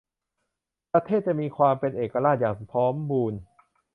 [0.93, 3.39] ประเทศจะมีความเป็นเอกราชอย่างพร้อมบูรณ์